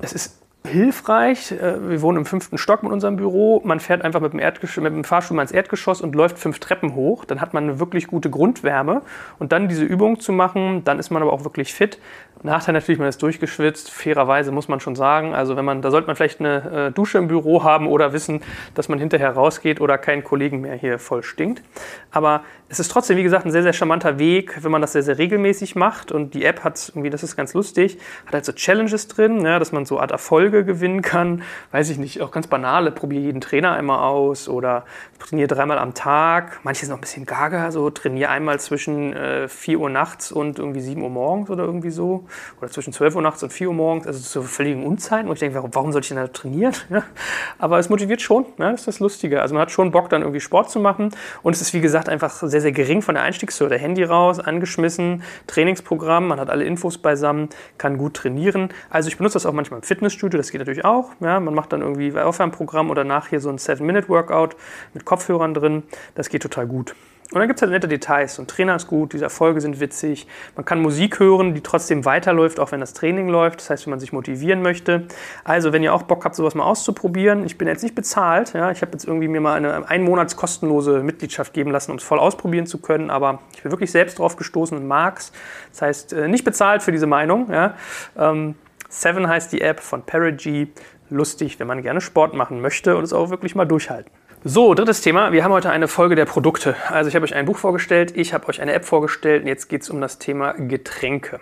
[0.02, 1.52] es ist hilfreich.
[1.52, 3.62] Äh, wir wohnen im fünften Stock mit unserem Büro.
[3.64, 6.96] Man fährt einfach mit dem, mit dem, Fahrstuhl mal ins Erdgeschoss und läuft fünf Treppen
[6.96, 7.26] hoch.
[7.26, 9.02] Dann hat man eine wirklich gute Grundwärme.
[9.40, 12.00] Und dann diese Übung zu machen, dann ist man aber auch wirklich fit.
[12.44, 13.92] Nachteil natürlich, man ist durchgeschwitzt.
[13.92, 15.34] Fairerweise muss man schon sagen.
[15.34, 18.42] Also wenn man, da sollte man vielleicht eine äh, Dusche im Büro haben oder wissen,
[18.76, 21.64] dass man hinterher rausgeht oder keinen Kollegen mehr hier voll stinkt.
[22.12, 25.04] Aber es ist trotzdem, wie gesagt, ein sehr, sehr charmanter Weg, wenn man das sehr,
[25.04, 26.12] sehr regelmäßig macht.
[26.12, 29.60] Und die App hat irgendwie, das ist ganz lustig, hat halt so Challenges drin, ja,
[29.60, 31.44] dass man so Art Erfolge gewinnen kann.
[31.72, 34.86] Weiß ich nicht, auch ganz banale, probiere jeden Trainer einmal aus oder
[35.20, 36.60] trainiere dreimal am Tag.
[36.64, 40.58] Manche sind noch ein bisschen gaga, so trainiere einmal zwischen äh, 4 Uhr nachts und
[40.58, 42.26] irgendwie 7 Uhr morgens oder irgendwie so.
[42.60, 45.26] oder zwischen 12 Uhr nachts und 4 Uhr morgens, also zur völligen Unzeit.
[45.26, 46.74] Und ich denke, warum soll ich denn da trainieren?
[46.90, 47.04] Ja?
[47.60, 48.72] Aber es motiviert schon, ne?
[48.72, 49.44] das ist das Lustige.
[49.44, 51.12] Also man hat schon Bock, dann irgendwie Sport zu machen.
[51.44, 53.78] Und es ist, wie gesagt, einfach sehr, sehr gering von der Einstiegshürde.
[53.78, 58.70] Handy raus, angeschmissen, Trainingsprogramm, man hat alle Infos beisammen, kann gut trainieren.
[58.90, 61.12] Also ich benutze das auch manchmal im Fitnessstudio, das geht natürlich auch.
[61.20, 61.40] Ja?
[61.40, 64.56] Man macht dann irgendwie Aufwärmprogramm oder nachher so ein 7-Minute-Workout
[64.94, 65.84] mit Kopfhörern drin.
[66.16, 66.96] Das geht total gut.
[67.32, 68.38] Und dann gibt es halt nette Details.
[68.38, 70.28] Ein Trainer ist gut, diese Erfolge sind witzig.
[70.56, 73.62] Man kann Musik hören, die trotzdem weiterläuft, auch wenn das Training läuft.
[73.62, 75.08] Das heißt, wenn man sich motivieren möchte.
[75.44, 78.54] Also, wenn ihr auch Bock habt, sowas mal auszuprobieren, ich bin jetzt nicht bezahlt.
[78.54, 81.98] Ja, ich habe jetzt irgendwie mir mal eine ein Monats kostenlose Mitgliedschaft geben lassen, um
[81.98, 83.10] es voll ausprobieren zu können.
[83.10, 85.32] Aber ich bin wirklich selbst drauf gestoßen und mag es.
[85.72, 87.52] Das heißt, äh, nicht bezahlt für diese Meinung.
[87.52, 87.74] Ja.
[88.18, 88.54] Ähm,
[88.88, 90.72] Seven heißt die App von Paragy.
[91.10, 94.12] Lustig, wenn man gerne Sport machen möchte und es auch wirklich mal durchhalten.
[94.48, 95.32] So, drittes Thema.
[95.32, 96.76] Wir haben heute eine Folge der Produkte.
[96.90, 99.70] Also ich habe euch ein Buch vorgestellt, ich habe euch eine App vorgestellt und jetzt
[99.70, 101.40] geht es um das Thema Getränke.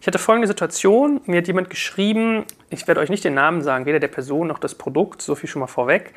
[0.00, 3.84] Ich hatte folgende Situation, mir hat jemand geschrieben, ich werde euch nicht den Namen sagen,
[3.84, 6.14] weder der Person noch das Produkt, so viel schon mal vorweg,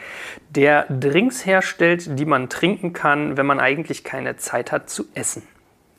[0.51, 5.41] der Drinks herstellt, die man trinken kann, wenn man eigentlich keine Zeit hat zu essen.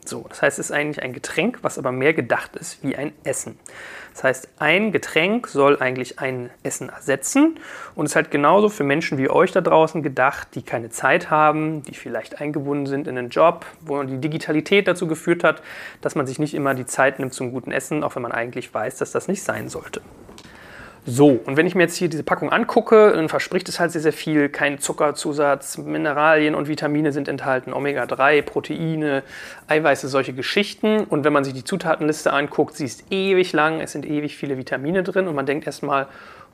[0.04, 3.12] So, das heißt, es ist eigentlich ein Getränk, was aber mehr gedacht ist wie ein
[3.24, 3.58] Essen.
[4.14, 7.58] Das heißt, ein Getränk soll eigentlich ein Essen ersetzen
[7.96, 11.82] und ist halt genauso für Menschen wie euch da draußen gedacht, die keine Zeit haben,
[11.82, 15.62] die vielleicht eingebunden sind in einen Job, wo die Digitalität dazu geführt hat,
[16.00, 18.72] dass man sich nicht immer die Zeit nimmt zum guten Essen, auch wenn man eigentlich
[18.72, 20.00] weiß, dass das nicht sein sollte.
[21.06, 24.00] So, und wenn ich mir jetzt hier diese Packung angucke, dann verspricht es halt sehr,
[24.00, 24.48] sehr viel.
[24.48, 29.22] Kein Zuckerzusatz, Mineralien und Vitamine sind enthalten, Omega-3, Proteine,
[29.68, 31.04] Eiweiße, solche Geschichten.
[31.04, 34.56] Und wenn man sich die Zutatenliste anguckt, sie ist ewig lang, es sind ewig viele
[34.56, 36.06] Vitamine drin und man denkt erstmal,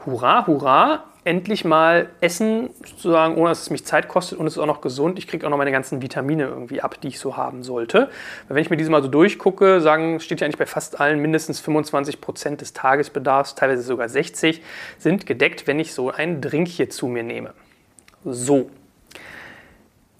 [0.05, 4.59] hurra, hurra, endlich mal essen, sozusagen, ohne dass es mich Zeit kostet und es ist
[4.59, 5.18] auch noch gesund.
[5.18, 8.09] Ich kriege auch noch meine ganzen Vitamine irgendwie ab, die ich so haben sollte.
[8.48, 11.20] Weil wenn ich mir diese mal so durchgucke, sagen, steht ja eigentlich bei fast allen
[11.20, 14.62] mindestens 25 Prozent des Tagesbedarfs, teilweise sogar 60,
[14.98, 17.52] sind gedeckt, wenn ich so einen Drink hier zu mir nehme.
[18.24, 18.70] So.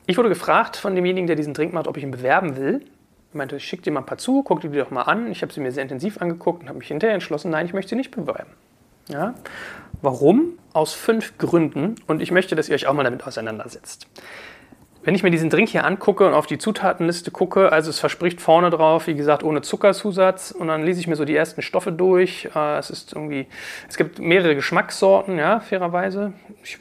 [0.07, 2.85] Ich wurde gefragt von demjenigen, der diesen Drink macht, ob ich ihn bewerben will.
[3.31, 5.31] Ich meinte, ich schicke dir mal ein paar zu, guck dir die doch mal an.
[5.31, 7.91] Ich habe sie mir sehr intensiv angeguckt und habe mich hinterher entschlossen, nein, ich möchte
[7.91, 8.51] sie nicht bewerben.
[9.11, 9.35] Ja?
[10.03, 10.59] Warum?
[10.73, 14.07] Aus fünf Gründen und ich möchte, dass ihr euch auch mal damit auseinandersetzt.
[15.03, 18.39] Wenn ich mir diesen Drink hier angucke und auf die Zutatenliste gucke, also es verspricht
[18.39, 21.91] vorne drauf, wie gesagt, ohne Zuckerzusatz und dann lese ich mir so die ersten Stoffe
[21.91, 22.51] durch.
[22.55, 23.47] Äh, es ist irgendwie,
[23.89, 26.35] es gibt mehrere Geschmackssorten, ja, fairerweise.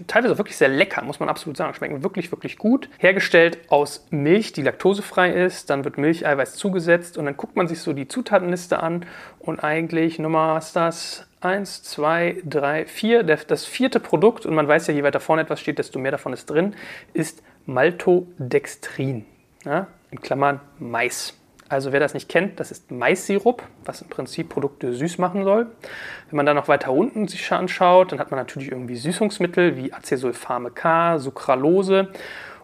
[0.08, 1.74] Teilweise wirklich sehr lecker, muss man absolut sagen.
[1.74, 2.89] Schmecken wirklich, wirklich gut.
[2.98, 7.80] Hergestellt aus Milch, die laktosefrei ist, dann wird Milcheiweiß zugesetzt und dann guckt man sich
[7.80, 9.06] so die Zutatenliste an
[9.39, 11.29] und eigentlich, Nummer, was ist das?
[11.41, 13.23] Eins, zwei, drei, vier.
[13.23, 16.34] Das vierte Produkt, und man weiß ja, je weiter vorne etwas steht, desto mehr davon
[16.34, 16.75] ist drin,
[17.13, 19.25] ist Maltodextrin.
[19.63, 21.34] Ja, in Klammern Mais.
[21.69, 25.67] Also wer das nicht kennt, das ist Maissirup, was im Prinzip Produkte süß machen soll.
[26.30, 29.93] Wenn man dann noch weiter unten sich anschaut, dann hat man natürlich irgendwie Süßungsmittel wie
[29.93, 32.10] Acesulfame K, Sucralose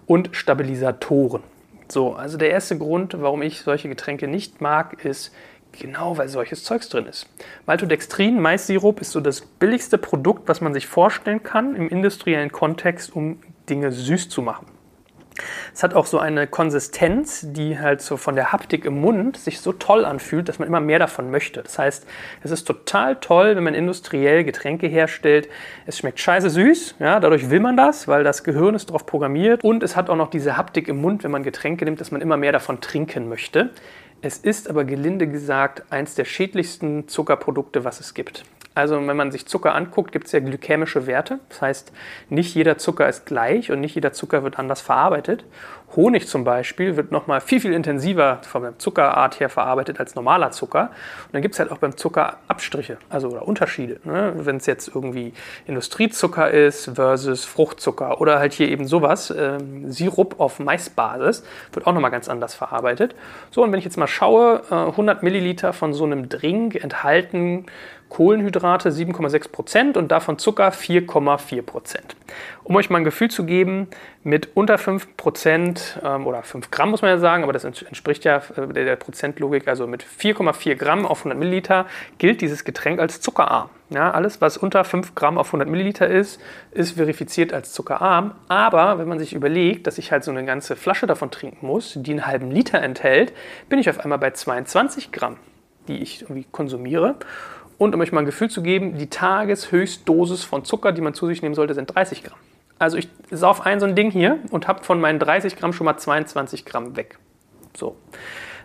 [0.08, 1.44] und Stabilisatoren.
[1.88, 5.32] So, also der erste Grund, warum ich solche Getränke nicht mag, ist,
[5.80, 7.28] Genau, weil solches Zeugs drin ist.
[7.66, 13.16] Maltodextrin, Maissirup, ist so das billigste Produkt, was man sich vorstellen kann im industriellen Kontext,
[13.16, 14.68] um Dinge süß zu machen.
[15.74, 19.60] Es hat auch so eine Konsistenz, die halt so von der Haptik im Mund sich
[19.60, 21.62] so toll anfühlt, dass man immer mehr davon möchte.
[21.62, 22.08] Das heißt,
[22.44, 25.50] es ist total toll, wenn man industriell Getränke herstellt.
[25.86, 29.64] Es schmeckt scheiße süß, ja, dadurch will man das, weil das Gehirn ist darauf programmiert.
[29.64, 32.22] Und es hat auch noch diese Haptik im Mund, wenn man Getränke nimmt, dass man
[32.22, 33.72] immer mehr davon trinken möchte.
[34.22, 38.44] Es ist aber gelinde gesagt eins der schädlichsten Zuckerprodukte, was es gibt.
[38.76, 41.40] Also wenn man sich Zucker anguckt, gibt es ja glykämische Werte.
[41.48, 41.92] Das heißt,
[42.30, 45.46] nicht jeder Zucker ist gleich und nicht jeder Zucker wird anders verarbeitet.
[45.96, 50.52] Honig zum Beispiel wird nochmal viel, viel intensiver von der Zuckerart her verarbeitet als normaler
[50.52, 50.92] Zucker.
[51.26, 54.00] Und dann gibt es halt auch beim Zucker Abstriche, also oder Unterschiede.
[54.04, 54.34] Ne?
[54.36, 55.34] Wenn es jetzt irgendwie
[55.68, 61.94] Industriezucker ist versus Fruchtzucker oder halt hier eben sowas, ähm, Sirup auf Maisbasis, wird auch
[61.94, 63.16] nochmal ganz anders verarbeitet.
[63.52, 67.66] So, und wenn ich jetzt mal schaue, äh, 100 Milliliter von so einem Drink enthalten
[68.16, 72.16] Kohlenhydrate 7,6 Prozent und davon Zucker 4,4 Prozent.
[72.64, 73.90] Um euch mal ein Gefühl zu geben,
[74.24, 78.24] mit unter 5 Prozent ähm, oder 5 Gramm muss man ja sagen, aber das entspricht
[78.24, 83.20] ja äh, der Prozentlogik, also mit 4,4 Gramm auf 100 Milliliter gilt dieses Getränk als
[83.20, 83.70] zuckerarm.
[83.90, 86.40] Ja, alles, was unter 5 Gramm auf 100 Milliliter ist,
[86.72, 88.32] ist verifiziert als zuckerarm.
[88.48, 91.96] Aber wenn man sich überlegt, dass ich halt so eine ganze Flasche davon trinken muss,
[91.98, 93.34] die einen halben Liter enthält,
[93.68, 95.36] bin ich auf einmal bei 22 Gramm,
[95.90, 97.16] die ich irgendwie konsumiere.
[97.78, 101.28] Und um euch mal ein Gefühl zu geben, die Tageshöchstdosis von Zucker, die man zu
[101.28, 102.40] sich nehmen sollte, sind 30 Gramm.
[102.80, 105.86] Also ich sauf ein so ein Ding hier und habe von meinen 30 Gramm schon
[105.86, 107.18] mal 22 Gramm weg.
[107.76, 107.96] So.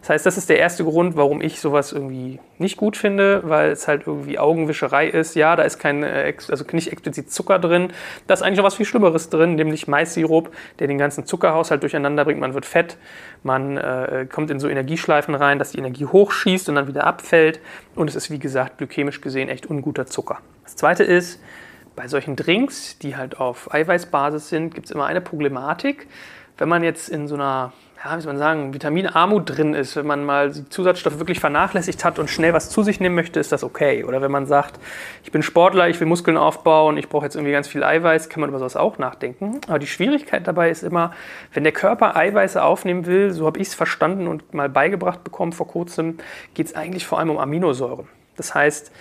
[0.01, 3.71] Das heißt, das ist der erste Grund, warum ich sowas irgendwie nicht gut finde, weil
[3.71, 5.35] es halt irgendwie Augenwischerei ist.
[5.35, 7.93] Ja, da ist kein, äh, also nicht explizit Zucker drin.
[8.27, 12.25] Da ist eigentlich noch was viel Schlimmeres drin, nämlich Maissirup, der den ganzen Zuckerhaushalt durcheinander
[12.25, 12.41] bringt.
[12.41, 12.97] Man wird fett,
[13.43, 17.61] man äh, kommt in so Energieschleifen rein, dass die Energie hochschießt und dann wieder abfällt.
[17.95, 20.39] Und es ist, wie gesagt, glykämisch gesehen echt unguter Zucker.
[20.65, 21.41] Das zweite ist,
[21.95, 26.07] bei solchen Drinks, die halt auf Eiweißbasis sind, gibt es immer eine Problematik.
[26.61, 30.07] Wenn man jetzt in so einer ja, wie soll man sagen, Vitaminarmut drin ist, wenn
[30.07, 33.53] man mal die Zusatzstoffe wirklich vernachlässigt hat und schnell was zu sich nehmen möchte, ist
[33.53, 34.05] das okay.
[34.05, 34.81] Oder wenn man sagt,
[35.23, 38.41] ich bin Sportler, ich will Muskeln aufbauen, ich brauche jetzt irgendwie ganz viel Eiweiß, kann
[38.41, 39.61] man über sowas auch nachdenken.
[39.69, 41.13] Aber die Schwierigkeit dabei ist immer,
[41.53, 45.53] wenn der Körper Eiweiße aufnehmen will, so habe ich es verstanden und mal beigebracht bekommen
[45.53, 46.17] vor kurzem,
[46.55, 48.09] geht es eigentlich vor allem um Aminosäuren.
[48.37, 48.93] Das heißt,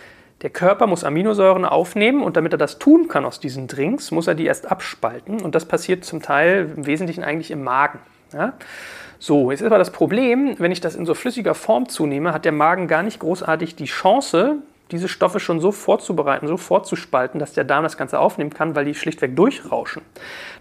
[0.41, 4.28] der Körper muss Aminosäuren aufnehmen und damit er das tun kann aus diesen Drinks, muss
[4.28, 5.41] er die erst abspalten.
[5.41, 7.99] Und das passiert zum Teil im Wesentlichen eigentlich im Magen.
[8.34, 8.54] Ja?
[9.19, 12.45] So, jetzt ist aber das Problem, wenn ich das in so flüssiger Form zunehme, hat
[12.45, 14.58] der Magen gar nicht großartig die Chance,
[14.91, 18.86] diese Stoffe schon so vorzubereiten, so vorzuspalten, dass der Darm das Ganze aufnehmen kann, weil
[18.86, 20.02] die schlichtweg durchrauschen.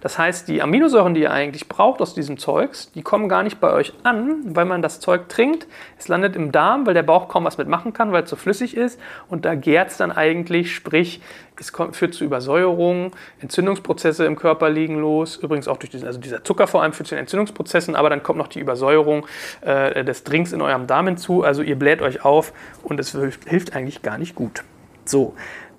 [0.01, 3.61] Das heißt, die Aminosäuren, die ihr eigentlich braucht aus diesem Zeugs, die kommen gar nicht
[3.61, 5.67] bei euch an, weil man das Zeug trinkt.
[5.99, 8.77] Es landet im Darm, weil der Bauch kaum was mitmachen kann, weil es so flüssig
[8.77, 9.01] ist.
[9.29, 11.21] Und da gärt es dann eigentlich, sprich,
[11.61, 15.37] es führt zu Übersäuerung, Entzündungsprozesse im Körper liegen los.
[15.37, 18.23] Übrigens auch durch diesen, also dieser Zucker vor allem führt zu den Entzündungsprozessen, aber dann
[18.23, 19.27] kommt noch die Übersäuerung
[19.61, 21.43] äh, des Drinks in eurem Darm hinzu.
[21.43, 24.65] Also ihr bläht euch auf und es hilft, hilft eigentlich gar nicht gut.
[25.05, 25.35] So,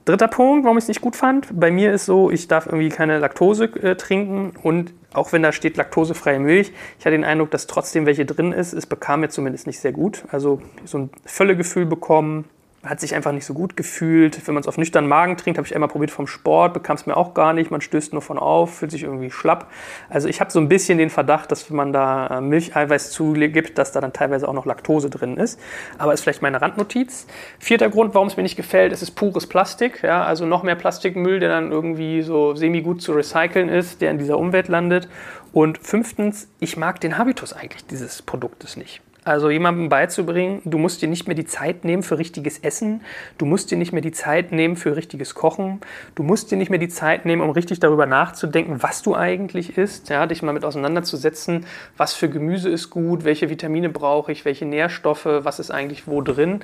[0.09, 1.47] Dritter Punkt, warum ich es nicht gut fand.
[1.51, 5.51] Bei mir ist so, ich darf irgendwie keine Laktose äh, trinken und auch wenn da
[5.51, 8.73] steht laktosefreie Milch, ich hatte den Eindruck, dass trotzdem welche drin ist.
[8.73, 10.23] Es bekam mir zumindest nicht sehr gut.
[10.31, 12.45] Also so ein Völlegefühl bekommen,
[12.83, 14.47] hat sich einfach nicht so gut gefühlt.
[14.47, 17.05] Wenn man es auf nüchternen Magen trinkt, habe ich einmal probiert vom Sport, bekam es
[17.05, 17.71] mir auch gar nicht.
[17.71, 19.69] Man stößt nur von auf, fühlt sich irgendwie schlapp.
[20.09, 23.77] Also ich habe so ein bisschen den Verdacht, dass wenn man da äh, Milcheiweiß zugibt,
[23.77, 25.59] dass da dann teilweise auch noch Laktose drin ist.
[25.97, 27.27] Aber ist vielleicht meine Randnotiz.
[27.59, 30.01] Vierter Grund, warum es mir nicht gefällt, ist es pures Plastik.
[30.03, 34.19] Ja, also noch mehr Plastikmüll, der dann irgendwie so semi-gut zu recyceln ist, der in
[34.19, 35.09] dieser Umwelt landet.
[35.51, 39.01] Und fünftens, ich mag den Habitus eigentlich dieses Produktes nicht.
[39.25, 43.01] Also jemandem beizubringen, du musst dir nicht mehr die Zeit nehmen für richtiges Essen,
[43.37, 45.81] du musst dir nicht mehr die Zeit nehmen für richtiges Kochen,
[46.15, 49.77] du musst dir nicht mehr die Zeit nehmen, um richtig darüber nachzudenken, was du eigentlich
[49.77, 51.65] isst, ja, dich mal mit auseinanderzusetzen,
[51.97, 56.21] was für Gemüse ist gut, welche Vitamine brauche ich, welche Nährstoffe, was ist eigentlich wo
[56.21, 56.61] drin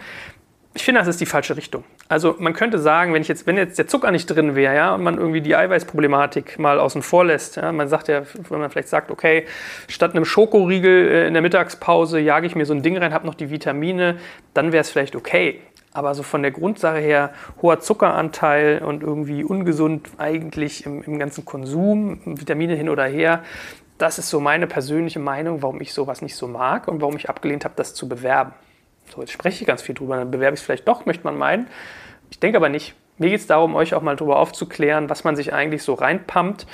[0.76, 1.86] ich finde, das ist die falsche Richtung.
[2.10, 4.94] Also man könnte sagen, wenn, ich jetzt, wenn jetzt der Zucker nicht drin wäre, ja,
[4.94, 8.70] und man irgendwie die Eiweißproblematik mal außen vor lässt, ja, man sagt ja, wenn man
[8.70, 9.46] vielleicht sagt, okay,
[9.88, 13.26] statt einem Schokoriegel äh, in der Mittagspause jage ich mir so ein Ding rein, habe
[13.26, 14.18] noch die Vitamine,
[14.54, 15.62] dann wäre es vielleicht okay.
[15.94, 21.46] Aber so von der Grundsache her, hoher Zuckeranteil und irgendwie ungesund eigentlich im, im ganzen
[21.46, 23.44] Konsum, Vitamine hin oder her,
[23.98, 27.30] das ist so meine persönliche Meinung, warum ich sowas nicht so mag und warum ich
[27.30, 28.52] abgelehnt habe, das zu bewerben.
[29.14, 31.38] So, jetzt spreche ich ganz viel drüber, dann bewerbe ich es vielleicht doch, möchte man
[31.38, 31.68] meinen.
[32.30, 32.96] Ich denke aber nicht.
[33.18, 36.68] Mir geht es darum, euch auch mal darüber aufzuklären, was man sich eigentlich so reinpumpt.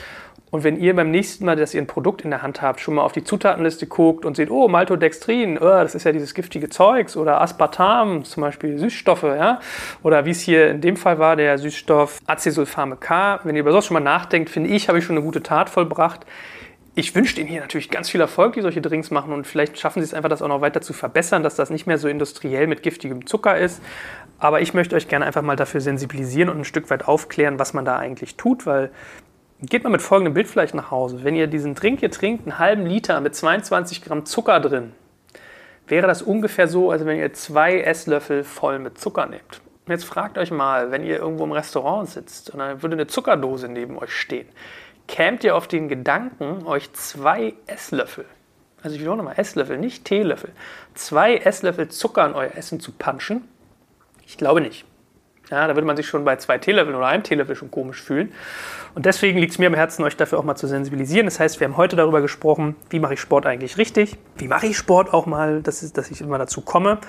[0.50, 2.96] Und wenn ihr beim nächsten Mal, dass ihr ein Produkt in der Hand habt, schon
[2.96, 6.68] mal auf die Zutatenliste guckt und seht, oh, Maltodextrin, oh, das ist ja dieses giftige
[6.68, 9.62] Zeugs oder Aspartam, zum Beispiel Süßstoffe, ja,
[10.04, 13.40] oder wie es hier in dem Fall war, der Süßstoff Acesulfame K.
[13.44, 15.70] Wenn ihr über sowas schon mal nachdenkt, finde ich, habe ich schon eine gute Tat
[15.70, 16.26] vollbracht
[16.94, 20.02] ich wünsche Ihnen hier natürlich ganz viel Erfolg, die solche Drinks machen und vielleicht schaffen
[20.02, 22.68] Sie es einfach, das auch noch weiter zu verbessern, dass das nicht mehr so industriell
[22.68, 23.82] mit giftigem Zucker ist.
[24.40, 27.74] Aber ich möchte euch gerne einfach mal dafür sensibilisieren und ein Stück weit aufklären, was
[27.74, 28.92] man da eigentlich tut, weil
[29.62, 31.24] geht mal mit folgendem Bild vielleicht nach Hause.
[31.24, 34.92] Wenn ihr diesen Drink hier trinkt, einen halben Liter mit 22 Gramm Zucker drin,
[35.88, 39.62] wäre das ungefähr so, als wenn ihr zwei Esslöffel voll mit Zucker nehmt.
[39.88, 43.70] Jetzt fragt euch mal, wenn ihr irgendwo im Restaurant sitzt und dann würde eine Zuckerdose
[43.70, 44.48] neben euch stehen
[45.12, 48.26] kämt ihr auf den Gedanken, euch zwei Esslöffel,
[48.82, 50.52] also ich wiederhole nochmal Esslöffel, nicht Teelöffel,
[50.96, 53.48] zwei Esslöffel Zucker in euer Essen zu punchen?
[54.26, 54.86] Ich glaube nicht.
[55.50, 58.32] Ja, da würde man sich schon bei zwei Teelöffeln oder einem Teelöffel schon komisch fühlen.
[58.96, 61.26] Und deswegen liegt es mir am Herzen, euch dafür auch mal zu sensibilisieren.
[61.26, 64.18] Das heißt, wir haben heute darüber gesprochen, wie mache ich Sport eigentlich richtig?
[64.38, 67.00] Wie mache ich Sport auch mal, dass, dass ich immer dazu komme?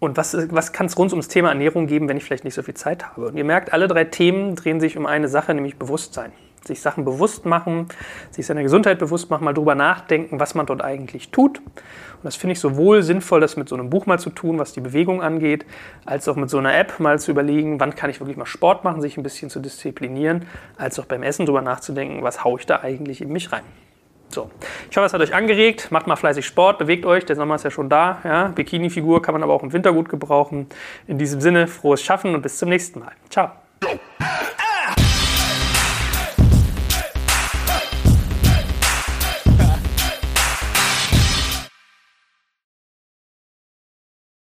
[0.00, 2.64] Und was, was kann es rund ums Thema Ernährung geben, wenn ich vielleicht nicht so
[2.64, 3.28] viel Zeit habe?
[3.28, 6.32] Und ihr merkt, alle drei Themen drehen sich um eine Sache, nämlich Bewusstsein
[6.64, 7.88] sich Sachen bewusst machen,
[8.30, 11.58] sich seiner Gesundheit bewusst machen, mal drüber nachdenken, was man dort eigentlich tut.
[11.58, 14.72] Und das finde ich sowohl sinnvoll, das mit so einem Buch mal zu tun, was
[14.72, 15.64] die Bewegung angeht,
[16.04, 18.84] als auch mit so einer App mal zu überlegen, wann kann ich wirklich mal Sport
[18.84, 20.46] machen, sich ein bisschen zu disziplinieren,
[20.76, 23.62] als auch beim Essen drüber nachzudenken, was haue ich da eigentlich in mich rein.
[24.32, 24.48] So,
[24.88, 25.88] ich hoffe, es hat euch angeregt.
[25.90, 27.26] Macht mal fleißig Sport, bewegt euch.
[27.26, 28.18] Der Sommer ist ja schon da.
[28.22, 28.48] Ja?
[28.48, 30.68] Bikini-Figur kann man aber auch im Winter gut gebrauchen.
[31.08, 33.12] In diesem Sinne, frohes Schaffen und bis zum nächsten Mal.
[33.28, 33.50] Ciao.